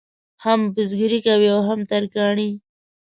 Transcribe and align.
هم 0.43 0.59
بزګري 0.75 1.19
کوي 1.27 1.47
او 1.55 1.59
هم 1.67 1.79
ترکاڼي. 1.91 2.49